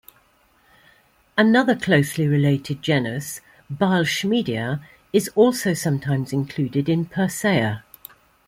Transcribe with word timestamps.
Another 1.37 1.75
closely 1.75 2.25
related 2.27 2.81
genus, 2.81 3.39
"Beilschmiedia", 3.71 4.83
is 5.13 5.29
also 5.35 5.75
sometimes 5.75 6.33
included 6.33 6.89
in 6.89 7.05
"Persea". 7.05 7.83